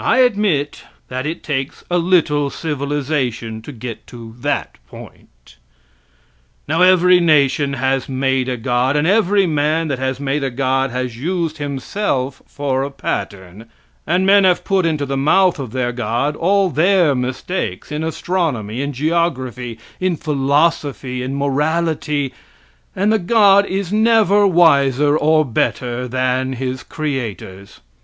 [0.00, 5.54] I admit that it takes a little civilization to get to that point.
[6.66, 10.90] Now every nation has made a god, and every man that has made a god
[10.90, 13.66] has used himself for a pattern;
[14.04, 18.82] and men have put into the mouth of their god all their mistakes in astronomy,
[18.82, 22.34] in geography, in philosophy, in morality,
[22.96, 27.78] and the god is never wiser or better than his creators.